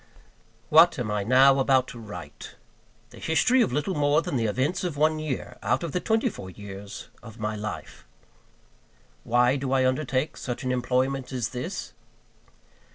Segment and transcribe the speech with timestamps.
[0.69, 2.55] WHAT am I now about to write?
[3.11, 6.27] The history of little more than the events of one year, out of the twenty
[6.27, 8.03] four years of my life.
[9.23, 11.93] Why do I undertake such an employment as this?